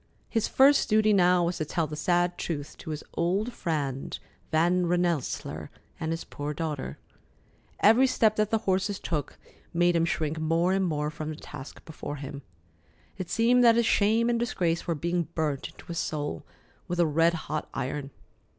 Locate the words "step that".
8.07-8.49